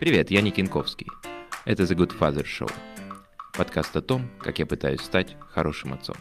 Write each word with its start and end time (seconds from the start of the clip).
Привет, 0.00 0.30
я 0.30 0.40
Ник 0.40 0.58
Янковский. 0.58 1.06
Это 1.64 1.84
The 1.84 1.96
Good 1.96 2.18
Father 2.18 2.44
Show. 2.44 2.70
Подкаст 3.56 3.96
о 3.96 4.02
том, 4.02 4.28
как 4.40 4.58
я 4.58 4.66
пытаюсь 4.66 5.00
стать 5.00 5.36
хорошим 5.40 5.92
отцом. 5.92 6.16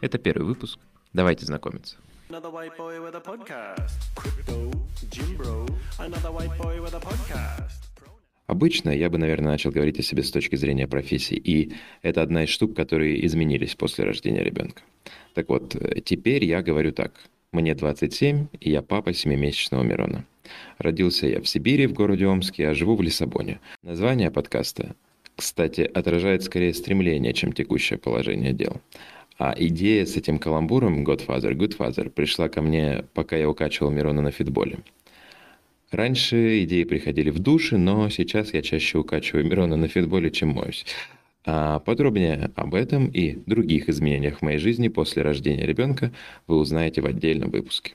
Это 0.00 0.18
первый 0.18 0.44
выпуск. 0.44 0.78
Давайте 1.12 1.46
знакомиться. 1.46 1.96
Another 2.28 2.52
white 2.52 2.76
boy 2.76 2.98
with 2.98 3.14
a 3.14 3.20
podcast. 3.20 3.92
Crypto, 4.16 4.72
Jim 5.10 5.36
Bro. 5.36 5.68
Another 5.98 6.32
white 6.32 6.56
boy 6.58 6.78
with 6.78 6.94
a 6.94 7.00
podcast. 7.00 7.72
Обычно 8.46 8.90
я 8.90 9.10
бы, 9.10 9.18
наверное, 9.18 9.52
начал 9.52 9.70
говорить 9.70 9.98
о 9.98 10.02
себе 10.02 10.22
с 10.22 10.30
точки 10.30 10.56
зрения 10.56 10.86
профессии, 10.86 11.36
и 11.36 11.72
это 12.02 12.22
одна 12.22 12.44
из 12.44 12.48
штук, 12.50 12.76
которые 12.76 13.24
изменились 13.26 13.74
после 13.74 14.04
рождения 14.04 14.44
ребенка. 14.44 14.82
Так 15.34 15.48
вот, 15.48 15.74
э, 15.74 16.00
теперь 16.00 16.44
я 16.44 16.62
говорю 16.62 16.92
так. 16.92 17.12
Мне 17.52 17.74
27, 17.74 18.48
и 18.60 18.70
я 18.70 18.82
папа 18.82 19.12
семимесячного 19.12 19.82
Мирона. 19.82 20.24
Родился 20.78 21.26
я 21.26 21.40
в 21.40 21.48
Сибири, 21.48 21.86
в 21.86 21.92
городе 21.92 22.26
Омске, 22.26 22.68
а 22.68 22.74
живу 22.74 22.96
в 22.96 23.02
Лиссабоне. 23.02 23.60
Название 23.82 24.30
подкаста, 24.30 24.94
кстати, 25.34 25.82
отражает 25.82 26.42
скорее 26.42 26.74
стремление, 26.74 27.32
чем 27.32 27.52
текущее 27.52 27.98
положение 27.98 28.52
дел. 28.52 28.80
А 29.38 29.54
идея 29.58 30.06
с 30.06 30.16
этим 30.16 30.38
каламбуром 30.38 31.04
Godfather, 31.04 31.52
Goodfather 31.52 32.08
пришла 32.08 32.48
ко 32.48 32.62
мне, 32.62 33.04
пока 33.12 33.36
я 33.36 33.48
укачивал 33.50 33.90
Мирона 33.90 34.22
на 34.22 34.30
фитболе. 34.30 34.78
Раньше 35.90 36.64
идеи 36.64 36.84
приходили 36.84 37.30
в 37.30 37.38
душе, 37.38 37.76
но 37.76 38.08
сейчас 38.08 38.54
я 38.54 38.62
чаще 38.62 38.98
укачиваю 38.98 39.46
Мирона 39.46 39.76
на 39.76 39.88
фитболе, 39.88 40.30
чем 40.30 40.50
моюсь. 40.50 40.84
А 41.44 41.78
подробнее 41.78 42.50
об 42.56 42.74
этом 42.74 43.06
и 43.06 43.38
других 43.46 43.88
изменениях 43.88 44.38
в 44.38 44.42
моей 44.42 44.58
жизни 44.58 44.88
после 44.88 45.22
рождения 45.22 45.64
ребенка 45.64 46.12
вы 46.48 46.56
узнаете 46.56 47.02
в 47.02 47.06
отдельном 47.06 47.50
выпуске. 47.50 47.92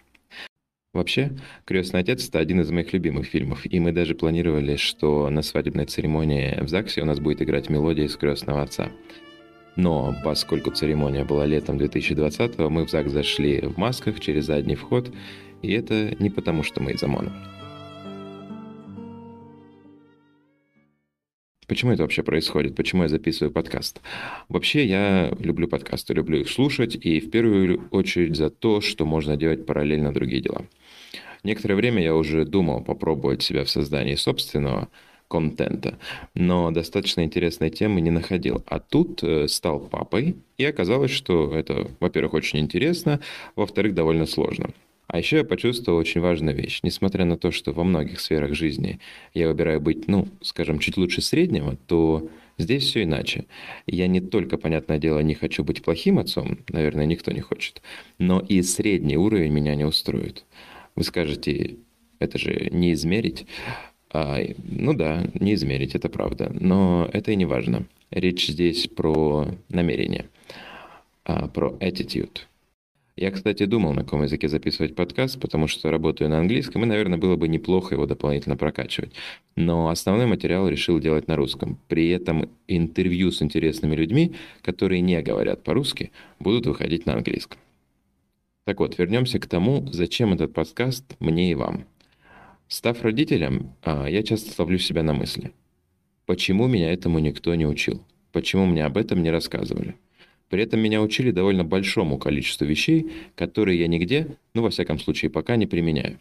Вообще, 0.94 1.32
«Крестный 1.64 2.02
отец»— 2.02 2.28
это 2.30 2.40
один 2.40 2.60
из 2.60 2.70
моих 2.70 2.92
любимых 2.92 3.26
фильмов, 3.26 3.66
и 3.66 3.80
мы 3.80 3.94
даже 3.94 4.14
планировали, 4.14 4.76
что 4.76 5.30
на 5.30 5.42
свадебной 5.42 5.86
церемонии 5.86 6.62
в 6.62 6.68
ЗАГСе 6.68 7.02
у 7.02 7.06
нас 7.06 7.22
будет 7.22 7.42
играть 7.42 7.70
мелодия 7.70 8.04
из 8.04 8.18
«Крестного 8.18 8.62
отца». 8.62 8.92
Но 9.78 10.14
поскольку 10.26 10.70
церемония 10.72 11.24
была 11.24 11.46
летом 11.46 11.78
2020-го, 11.78 12.70
мы 12.70 12.86
в 12.86 12.90
ЗАГС 12.90 13.10
зашли 13.10 13.62
в 13.62 13.78
масках 13.78 14.20
через 14.20 14.48
задний 14.48 14.76
вход, 14.76 15.10
и 15.62 15.72
это 15.72 16.14
не 16.20 16.30
потому, 16.30 16.62
что 16.62 16.84
мы 16.84 16.92
из 16.92 17.02
ОМОНа. 17.02 17.32
Почему 21.68 21.94
это 21.94 22.02
вообще 22.02 22.22
происходит? 22.22 22.76
Почему 22.76 23.04
я 23.04 23.08
записываю 23.08 23.50
подкаст? 23.50 24.02
Вообще, 24.50 24.86
я 24.86 25.34
люблю 25.40 25.70
подкасты, 25.70 26.14
люблю 26.14 26.42
их 26.42 26.50
слушать, 26.50 26.98
и 27.02 27.22
в 27.22 27.32
первую 27.32 27.88
очередь 27.92 28.36
за 28.36 28.50
то, 28.50 28.82
что 28.82 29.06
можно 29.06 29.38
делать 29.38 29.66
параллельно 29.66 30.14
другие 30.14 30.42
дела. 30.42 30.66
Некоторое 31.44 31.76
время 31.76 32.04
я 32.04 32.16
уже 32.16 32.46
думал 32.46 32.84
попробовать 32.84 33.42
себя 33.42 33.64
в 33.64 33.70
создании 33.70 34.16
собственного 34.16 34.90
контента, 35.28 35.98
но 36.34 36.72
достаточно 36.72 37.24
интересной 37.24 37.70
темы 37.70 38.02
не 38.02 38.12
находил. 38.12 38.64
А 38.68 38.80
тут 38.80 39.24
э, 39.24 39.48
стал 39.48 39.80
папой, 39.80 40.36
и 40.58 40.66
оказалось, 40.66 41.12
что 41.12 41.56
это, 41.56 41.88
во-первых, 42.02 42.34
очень 42.34 42.60
интересно, 42.60 43.22
во-вторых, 43.56 43.94
довольно 43.96 44.26
сложно. 44.26 44.72
А 45.08 45.18
еще 45.18 45.38
я 45.38 45.44
почувствовал 45.44 46.00
очень 46.00 46.22
важную 46.22 46.56
вещь. 46.56 46.80
Несмотря 46.84 47.26
на 47.26 47.38
то, 47.38 47.52
что 47.52 47.74
во 47.74 47.84
многих 47.84 48.22
сферах 48.22 48.54
жизни 48.54 49.00
я 49.34 49.48
выбираю 49.48 49.82
быть, 49.82 50.08
ну, 50.08 50.28
скажем, 50.42 50.80
чуть 50.80 50.96
лучше 50.96 51.22
среднего, 51.22 51.76
то 51.88 52.30
здесь 52.58 52.84
все 52.84 53.04
иначе. 53.04 53.46
Я 53.88 54.08
не 54.08 54.22
только, 54.22 54.58
понятное 54.58 55.00
дело, 55.00 55.20
не 55.20 55.34
хочу 55.34 55.64
быть 55.64 55.82
плохим 55.82 56.20
отцом, 56.20 56.60
наверное, 56.70 57.06
никто 57.06 57.32
не 57.32 57.42
хочет, 57.42 57.82
но 58.20 58.40
и 58.40 58.62
средний 58.62 59.18
уровень 59.18 59.52
меня 59.52 59.76
не 59.76 59.84
устроит. 59.84 60.46
Вы 60.96 61.04
скажете, 61.04 61.78
это 62.20 62.38
же 62.38 62.70
не 62.72 62.94
измерить. 62.94 63.46
А, 64.14 64.38
ну 64.64 64.94
да, 64.94 65.24
не 65.40 65.54
измерить, 65.54 65.96
это 65.96 66.10
правда. 66.10 66.52
Но 66.60 67.10
это 67.12 67.32
и 67.32 67.36
не 67.36 67.46
важно. 67.46 67.86
Речь 68.12 68.48
здесь 68.48 68.88
про 68.88 69.48
намерение, 69.70 70.30
а, 71.24 71.48
про 71.48 71.78
attitude. 71.80 72.42
Я, 73.18 73.30
кстати, 73.30 73.66
думал, 73.66 73.94
на 73.94 74.04
каком 74.04 74.24
языке 74.24 74.48
записывать 74.48 74.96
подкаст, 74.96 75.40
потому 75.40 75.68
что 75.68 75.92
работаю 75.92 76.30
на 76.30 76.40
английском, 76.40 76.84
и, 76.84 76.88
наверное, 76.88 77.20
было 77.20 77.36
бы 77.36 77.48
неплохо 77.48 77.94
его 77.96 78.06
дополнительно 78.06 78.56
прокачивать. 78.56 79.12
Но 79.56 79.90
основной 79.90 80.26
материал 80.26 80.68
решил 80.68 81.00
делать 81.00 81.28
на 81.28 81.36
русском. 81.36 81.78
При 81.88 82.10
этом 82.10 82.50
интервью 82.68 83.32
с 83.32 83.42
интересными 83.42 83.96
людьми, 83.96 84.34
которые 84.62 85.02
не 85.02 85.22
говорят 85.22 85.64
по-русски, 85.64 86.12
будут 86.40 86.66
выходить 86.66 87.06
на 87.06 87.14
английском. 87.14 87.60
Так 88.66 88.80
вот, 88.80 88.98
вернемся 89.00 89.40
к 89.40 89.48
тому, 89.48 89.88
зачем 89.92 90.34
этот 90.34 90.54
подкаст 90.54 91.16
мне 91.20 91.52
и 91.52 91.56
вам. 91.56 91.86
Став 92.68 93.02
родителем, 93.02 93.74
а, 93.82 94.08
я 94.08 94.22
часто 94.22 94.54
ловлю 94.62 94.78
себя 94.78 95.02
на 95.02 95.14
мысли. 95.14 95.52
Почему 96.28 96.68
меня 96.68 96.94
этому 96.94 97.18
никто 97.18 97.56
не 97.56 97.66
учил? 97.66 98.04
Почему 98.32 98.68
мне 98.68 98.86
об 98.86 98.98
этом 98.98 99.24
не 99.24 99.32
рассказывали? 99.32 99.96
При 100.50 100.62
этом 100.62 100.80
меня 100.80 101.02
учили 101.02 101.32
довольно 101.32 101.64
большому 101.64 102.20
количеству 102.20 102.66
вещей, 102.68 103.12
которые 103.36 103.80
я 103.80 103.88
нигде, 103.88 104.38
ну, 104.54 104.62
во 104.62 104.70
всяком 104.70 105.00
случае, 105.00 105.32
пока 105.32 105.56
не 105.56 105.66
применяю. 105.66 106.20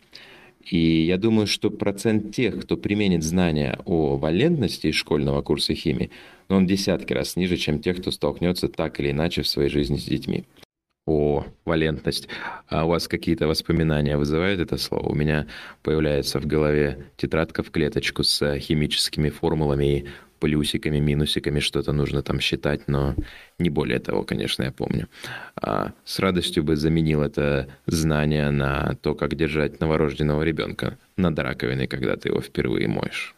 И 0.65 0.79
я 0.79 1.19
думаю, 1.19 1.47
что 1.47 1.71
процент 1.71 2.34
тех, 2.34 2.62
кто 2.62 2.77
применит 2.79 3.23
знания 3.23 3.79
о 3.84 4.17
валентности 4.17 4.87
из 4.87 4.95
школьного 4.95 5.43
курса 5.43 5.75
химии, 5.75 6.11
ну, 6.49 6.56
он 6.56 6.67
десятки 6.67 7.12
раз 7.12 7.37
ниже, 7.37 7.59
чем 7.59 7.81
тех, 7.81 8.00
кто 8.00 8.11
столкнется 8.11 8.69
так 8.69 8.99
или 8.99 9.11
иначе 9.11 9.43
в 9.43 9.49
своей 9.49 9.69
жизни 9.69 9.99
с 9.99 10.05
детьми. 10.05 10.45
О, 11.10 11.44
валентность. 11.65 12.28
А 12.69 12.84
у 12.84 12.91
вас 12.91 13.09
какие-то 13.09 13.48
воспоминания 13.48 14.16
вызывает 14.16 14.60
это 14.60 14.76
слово? 14.76 15.09
У 15.09 15.15
меня 15.16 15.48
появляется 15.82 16.38
в 16.38 16.47
голове 16.47 17.06
тетрадка 17.16 17.65
в 17.65 17.72
клеточку 17.72 18.22
с 18.22 18.59
химическими 18.59 19.28
формулами 19.28 19.99
и 19.99 20.04
плюсиками, 20.38 21.00
минусиками 21.00 21.59
что-то 21.59 21.93
нужно 21.93 22.22
там 22.22 22.38
считать, 22.38 22.87
но 22.87 23.16
не 23.59 23.70
более 23.70 23.99
того, 23.99 24.22
конечно, 24.22 24.62
я 24.62 24.70
помню. 24.70 25.09
А 25.60 25.94
с 26.04 26.20
радостью 26.20 26.62
бы 26.62 26.76
заменил 26.76 27.22
это 27.22 27.66
знание 27.87 28.50
на 28.50 28.97
то, 29.03 29.16
как 29.16 29.34
держать 29.34 29.81
новорожденного 29.81 30.44
ребенка 30.44 30.97
над 31.16 31.37
раковиной, 31.41 31.88
когда 31.88 32.15
ты 32.15 32.28
его 32.28 32.41
впервые 32.41 32.87
моешь. 32.87 33.34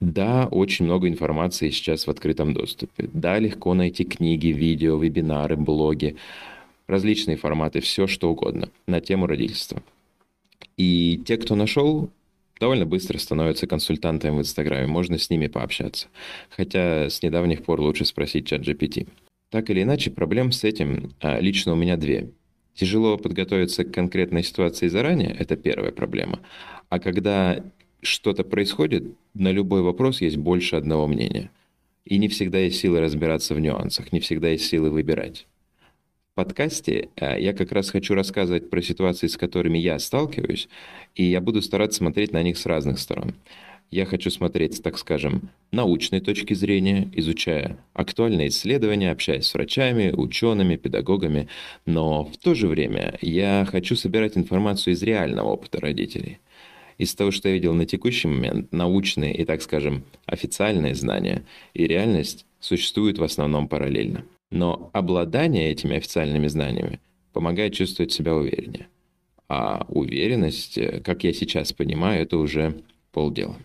Да, 0.00 0.48
очень 0.50 0.86
много 0.86 1.06
информации 1.06 1.70
сейчас 1.70 2.08
в 2.08 2.10
открытом 2.10 2.52
доступе. 2.52 3.08
Да, 3.12 3.38
легко 3.38 3.74
найти 3.74 4.02
книги, 4.02 4.48
видео, 4.48 4.98
вебинары, 4.98 5.56
блоги, 5.56 6.16
различные 6.92 7.36
форматы, 7.36 7.80
все 7.80 8.06
что 8.06 8.30
угодно 8.30 8.68
на 8.86 9.00
тему 9.00 9.26
родительства. 9.26 9.82
И 10.76 11.20
те, 11.26 11.36
кто 11.38 11.56
нашел, 11.56 12.10
довольно 12.60 12.86
быстро 12.86 13.18
становятся 13.18 13.66
консультантами 13.66 14.36
в 14.36 14.40
Инстаграме, 14.40 14.86
можно 14.86 15.18
с 15.18 15.30
ними 15.30 15.48
пообщаться. 15.48 16.06
Хотя 16.50 17.10
с 17.10 17.22
недавних 17.22 17.64
пор 17.64 17.80
лучше 17.80 18.04
спросить 18.04 18.46
чат 18.46 18.60
GPT. 18.60 19.08
Так 19.50 19.70
или 19.70 19.82
иначе, 19.82 20.10
проблем 20.10 20.52
с 20.52 20.64
этим 20.64 21.12
а, 21.20 21.40
лично 21.40 21.72
у 21.72 21.76
меня 21.76 21.96
две. 21.96 22.30
Тяжело 22.74 23.18
подготовиться 23.18 23.84
к 23.84 23.92
конкретной 23.92 24.42
ситуации 24.42 24.88
заранее, 24.88 25.34
это 25.38 25.56
первая 25.56 25.92
проблема. 25.92 26.40
А 26.88 27.00
когда 27.00 27.62
что-то 28.00 28.44
происходит, 28.44 29.04
на 29.34 29.50
любой 29.50 29.82
вопрос 29.82 30.20
есть 30.20 30.36
больше 30.36 30.76
одного 30.76 31.06
мнения. 31.06 31.50
И 32.04 32.18
не 32.18 32.28
всегда 32.28 32.58
есть 32.58 32.80
силы 32.80 33.00
разбираться 33.00 33.54
в 33.54 33.60
нюансах, 33.60 34.12
не 34.12 34.20
всегда 34.20 34.48
есть 34.48 34.64
силы 34.64 34.90
выбирать 34.90 35.46
подкасте 36.34 37.10
э, 37.16 37.40
я 37.40 37.52
как 37.52 37.72
раз 37.72 37.90
хочу 37.90 38.14
рассказывать 38.14 38.70
про 38.70 38.82
ситуации, 38.82 39.26
с 39.26 39.36
которыми 39.36 39.78
я 39.78 39.98
сталкиваюсь, 39.98 40.68
и 41.14 41.24
я 41.24 41.40
буду 41.40 41.62
стараться 41.62 41.98
смотреть 41.98 42.32
на 42.32 42.42
них 42.42 42.58
с 42.58 42.66
разных 42.66 42.98
сторон. 42.98 43.34
Я 43.90 44.06
хочу 44.06 44.30
смотреть, 44.30 44.82
так 44.82 44.96
скажем, 44.96 45.50
научной 45.70 46.20
точки 46.20 46.54
зрения, 46.54 47.10
изучая 47.12 47.76
актуальные 47.92 48.48
исследования, 48.48 49.10
общаясь 49.10 49.44
с 49.44 49.52
врачами, 49.52 50.12
учеными, 50.12 50.76
педагогами, 50.76 51.48
но 51.84 52.24
в 52.24 52.38
то 52.38 52.54
же 52.54 52.68
время 52.68 53.18
я 53.20 53.66
хочу 53.70 53.94
собирать 53.94 54.38
информацию 54.38 54.94
из 54.94 55.02
реального 55.02 55.48
опыта 55.48 55.78
родителей. 55.78 56.38
Из 56.96 57.14
того, 57.14 57.30
что 57.32 57.48
я 57.48 57.54
видел 57.54 57.74
на 57.74 57.84
текущий 57.84 58.28
момент, 58.28 58.72
научные 58.72 59.34
и, 59.34 59.44
так 59.44 59.60
скажем, 59.60 60.04
официальные 60.24 60.94
знания 60.94 61.44
и 61.74 61.86
реальность 61.86 62.46
существуют 62.60 63.18
в 63.18 63.24
основном 63.24 63.68
параллельно. 63.68 64.24
Но 64.52 64.90
обладание 64.92 65.70
этими 65.70 65.96
официальными 65.96 66.46
знаниями 66.46 67.00
помогает 67.32 67.72
чувствовать 67.72 68.12
себя 68.12 68.34
увереннее. 68.34 68.86
А 69.48 69.86
уверенность, 69.88 70.76
э, 70.76 71.00
как 71.00 71.24
я 71.24 71.32
сейчас 71.32 71.72
понимаю, 71.72 72.22
это 72.22 72.36
уже 72.36 72.82
полдела. 73.12 73.56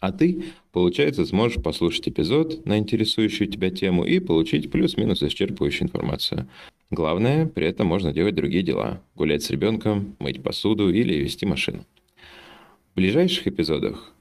А 0.00 0.12
ты, 0.12 0.44
получается, 0.72 1.26
сможешь 1.26 1.62
послушать 1.62 2.08
эпизод 2.08 2.64
на 2.64 2.78
интересующую 2.78 3.50
тебя 3.50 3.70
тему 3.70 4.06
и 4.06 4.18
получить 4.18 4.70
плюс-минус 4.70 5.22
исчерпывающую 5.22 5.82
информацию. 5.82 6.48
Главное, 6.90 7.44
при 7.44 7.66
этом 7.66 7.86
можно 7.86 8.14
делать 8.14 8.34
другие 8.34 8.62
дела. 8.62 9.02
Гулять 9.14 9.42
с 9.42 9.50
ребенком, 9.50 10.16
мыть 10.18 10.42
посуду 10.42 10.88
или 10.90 11.16
вести 11.16 11.44
машину. 11.44 11.84
В 12.92 12.96
ближайших 12.96 13.46
эпизодах 13.46 14.14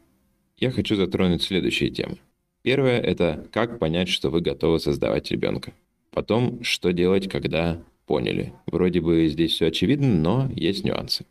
я 0.58 0.70
хочу 0.70 0.98
затронуть 0.98 1.44
следующие 1.44 1.92
темы. 1.92 2.18
Первое– 2.62 3.00
это 3.02 3.48
как 3.54 3.80
понять, 3.80 4.10
что 4.10 4.30
вы 4.30 4.42
готовы 4.42 4.82
создавать 4.82 5.32
ребенка. 5.32 5.72
Потом, 6.12 6.64
что 6.64 6.92
делать, 6.92 7.30
когда 7.30 7.82
поняли. 8.06 8.54
Вроде 8.66 9.02
бы 9.02 9.28
здесь 9.28 9.52
все 9.52 9.68
очевидно, 9.68 10.08
но 10.08 10.50
есть 10.56 10.84
нюансы. 10.84 11.26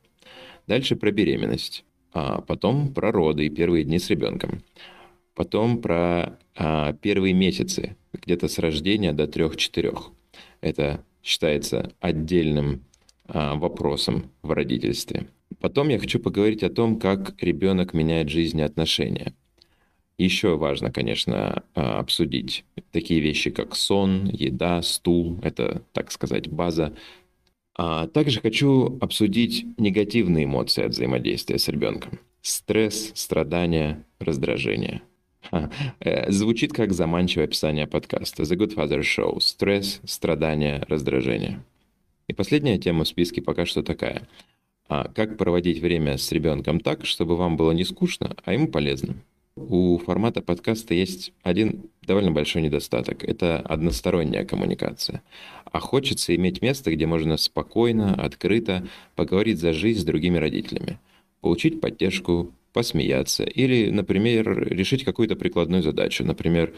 Дальше 0.67 0.97
про 0.97 1.11
беременность. 1.11 1.85
А 2.13 2.41
потом 2.41 2.95
про 2.95 3.11
роды 3.11 3.47
и 3.47 3.51
первые 3.51 3.85
дни 3.85 3.99
с 3.99 4.09
ребенком. 4.11 4.63
Потом 5.35 5.81
про 5.81 6.39
а, 6.57 6.93
первые 6.95 7.35
месяцы, 7.35 7.97
где-то 8.13 8.49
с 8.49 8.59
рождения 8.59 9.13
до 9.13 9.25
3-4. 9.25 9.99
Это 10.61 11.05
считается 11.23 11.93
отдельным 12.01 12.85
а, 13.27 13.55
вопросом 13.55 14.31
в 14.43 14.53
родительстве. 14.53 15.29
Потом 15.61 15.89
я 15.89 15.99
хочу 15.99 16.21
поговорить 16.21 16.63
о 16.63 16.71
том, 16.71 16.99
как 16.99 17.35
ребенок 17.43 17.93
меняет 17.95 18.29
жизнь 18.29 18.59
и 18.59 18.63
отношения. 18.63 19.35
Еще 20.19 20.57
важно, 20.57 20.91
конечно, 20.91 21.63
а, 21.75 22.01
обсудить 22.01 22.65
такие 22.91 23.21
вещи, 23.21 23.51
как 23.51 23.77
сон, 23.77 24.27
еда, 24.27 24.83
стул. 24.83 25.39
Это, 25.43 25.83
так 25.93 26.11
сказать, 26.11 26.49
база. 26.49 26.93
А 27.77 28.09
также 28.09 28.41
хочу 28.41 28.99
обсудить 29.01 29.65
негативные 29.79 30.45
эмоции 30.45 30.85
от 30.85 30.91
взаимодействия 30.91 31.59
с 31.59 31.69
ребенком. 31.69 32.19
Стресс, 32.43 33.13
страдания, 33.15 34.05
раздражение. 34.19 35.03
Э, 36.01 36.31
звучит 36.33 36.73
как 36.73 36.93
заманчивое 36.93 37.45
описание 37.45 37.87
подкаста. 37.87 38.43
The 38.43 38.57
Good 38.57 38.75
Father 38.75 39.01
Show. 39.01 39.39
Стресс, 39.41 40.01
страдания, 40.05 40.85
раздражение. 40.89 41.63
И 42.27 42.33
последняя 42.33 42.79
тема 42.79 43.05
в 43.05 43.09
списке 43.09 43.41
пока 43.41 43.67
что 43.67 43.85
такая. 43.85 44.27
А 44.89 45.09
как 45.09 45.39
проводить 45.39 45.81
время 45.81 46.19
с 46.19 46.33
ребенком 46.33 46.81
так, 46.81 47.07
чтобы 47.07 47.37
вам 47.37 47.57
было 47.57 47.71
не 47.71 47.85
скучно, 47.85 48.35
а 48.45 48.53
ему 48.53 48.67
полезно? 48.67 49.15
У 49.69 49.99
формата 49.99 50.41
подкаста 50.41 50.95
есть 50.95 51.33
один 51.43 51.91
довольно 52.03 52.31
большой 52.31 52.63
недостаток. 52.63 53.25
Это 53.25 53.59
односторонняя 53.59 54.45
коммуникация. 54.45 55.23
А 55.65 55.81
хочется 55.81 56.35
иметь 56.37 56.63
место, 56.63 56.93
где 56.93 57.07
можно 57.07 57.37
спокойно, 57.37 58.15
открыто 58.15 58.87
поговорить 59.17 59.59
за 59.59 59.73
жизнь 59.73 60.01
с 60.01 60.05
другими 60.05 60.39
родителями. 60.39 60.99
Получить 61.41 61.81
поддержку, 61.81 62.53
посмеяться. 62.73 63.45
Или, 63.45 63.91
например, 63.91 64.69
решить 64.69 65.05
какую-то 65.05 65.37
прикладную 65.37 65.83
задачу. 65.83 66.25
Например, 66.25 66.73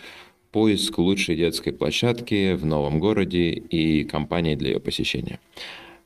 поиск 0.50 0.98
лучшей 0.98 1.36
детской 1.36 1.72
площадки 1.72 2.54
в 2.54 2.64
новом 2.64 2.98
городе 2.98 3.50
и 3.52 4.04
компании 4.04 4.54
для 4.54 4.70
ее 4.70 4.80
посещения. 4.80 5.38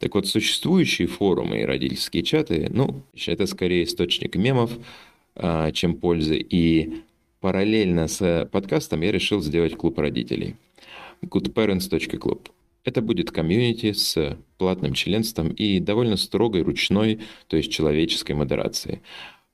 Так 0.01 0.15
вот, 0.17 0.27
существующие 0.27 1.09
форумы 1.09 1.61
и 1.61 1.65
родительские 1.65 2.25
чаты, 2.25 2.67
ну, 2.71 3.05
это 3.27 3.47
скорее 3.47 3.85
источник 3.85 4.37
мемов, 4.37 4.73
чем 5.73 5.97
пользы. 5.97 6.39
И 6.39 7.03
параллельно 7.41 8.09
с 8.09 8.49
подкастом 8.51 9.01
я 9.03 9.13
решил 9.13 9.41
сделать 9.41 9.77
клуб 9.77 9.99
родителей. 9.99 10.57
goodparents.club. 11.23 12.51
Это 12.85 13.01
будет 13.01 13.31
комьюнити 13.31 13.93
с 13.93 14.39
платным 14.59 14.93
членством 14.93 15.49
и 15.49 15.81
довольно 15.81 16.17
строгой 16.17 16.63
ручной, 16.63 17.21
то 17.49 17.57
есть 17.57 17.73
человеческой 17.73 18.33
модерацией. 18.33 19.01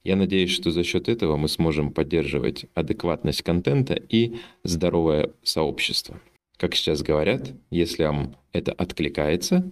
Я 0.02 0.16
надеюсь, 0.16 0.50
что 0.50 0.70
за 0.70 0.82
счет 0.82 1.08
этого 1.08 1.36
мы 1.36 1.48
сможем 1.48 1.92
поддерживать 1.92 2.66
адекватность 2.74 3.42
контента 3.42 3.94
и 3.94 4.36
здоровое 4.64 5.30
сообщество. 5.42 6.20
Как 6.56 6.74
сейчас 6.74 7.02
говорят, 7.02 7.52
если 7.70 8.04
вам 8.04 8.36
это 8.52 8.72
откликается, 8.72 9.70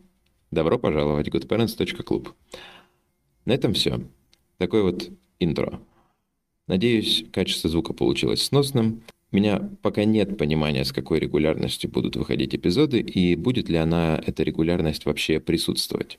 добро 0.50 0.78
пожаловать 0.78 1.28
в 1.28 1.34
goodparents.club. 1.34 2.28
На 3.44 3.52
этом 3.52 3.72
все. 3.72 4.00
Такой 4.58 4.82
вот 4.82 5.10
интро. 5.40 5.80
Надеюсь, 6.68 7.24
качество 7.32 7.68
звука 7.68 7.92
получилось 7.92 8.42
сносным. 8.42 9.02
У 9.32 9.36
меня 9.36 9.68
пока 9.82 10.04
нет 10.04 10.38
понимания, 10.38 10.84
с 10.84 10.92
какой 10.92 11.18
регулярностью 11.18 11.90
будут 11.90 12.16
выходить 12.16 12.54
эпизоды 12.54 13.00
и 13.00 13.36
будет 13.36 13.68
ли 13.68 13.76
она, 13.76 14.22
эта 14.24 14.42
регулярность 14.42 15.04
вообще 15.04 15.40
присутствовать. 15.40 16.18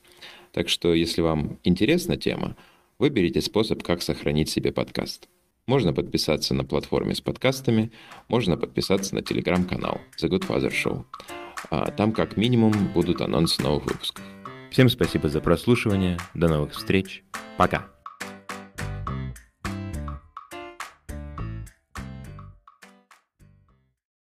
Так 0.52 0.68
что, 0.68 0.92
если 0.92 1.22
вам 1.22 1.58
интересна 1.64 2.16
тема, 2.16 2.56
выберите 2.98 3.40
способ, 3.40 3.82
как 3.82 4.02
сохранить 4.02 4.48
себе 4.48 4.72
подкаст. 4.72 5.28
Можно 5.66 5.92
подписаться 5.92 6.52
на 6.52 6.64
платформе 6.64 7.14
с 7.14 7.20
подкастами, 7.20 7.92
можно 8.28 8.56
подписаться 8.56 9.14
на 9.14 9.22
телеграм-канал 9.22 10.00
The 10.20 10.28
Good 10.28 10.46
Father 10.46 10.70
Show. 10.72 11.04
А 11.70 11.90
там 11.92 12.12
как 12.12 12.36
минимум 12.36 12.72
будут 12.92 13.20
анонсы 13.20 13.62
новых 13.62 13.86
выпусков. 13.86 14.24
Всем 14.70 14.88
спасибо 14.88 15.28
за 15.28 15.40
прослушивание, 15.40 16.18
до 16.34 16.48
новых 16.48 16.72
встреч, 16.72 17.22
пока! 17.56 17.99